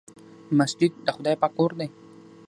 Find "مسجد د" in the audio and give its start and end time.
0.57-1.07